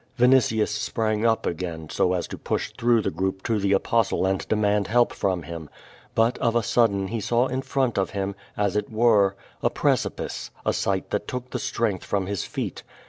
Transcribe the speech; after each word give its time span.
Vinitius 0.17 0.69
sprang 0.71 1.27
up 1.27 1.45
again, 1.45 1.87
so 1.87 2.13
as 2.13 2.27
to 2.27 2.35
push 2.35 2.71
through 2.71 3.03
the 3.03 3.11
group 3.11 3.43
to 3.43 3.59
the 3.59 3.73
Apostle 3.73 4.25
and 4.25 4.47
demand 4.47 4.87
help 4.87 5.13
from 5.13 5.43
him. 5.43 5.69
But 6.15 6.39
of 6.39 6.55
a 6.55 6.63
sudden 6.63 7.09
he 7.09 7.21
saw 7.21 7.45
in 7.45 7.61
front 7.61 7.99
of 7.99 8.09
him, 8.09 8.33
as 8.57 8.75
it 8.75 8.89
were, 8.89 9.35
a 9.61 9.69
precipice, 9.69 10.49
a 10.65 10.73
sight 10.73 11.11
that 11.11 11.27
took 11.27 11.51
the 11.51 11.59
strength 11.59 12.03
from 12.03 12.25
his 12.25 12.43
feet. 12.45 12.81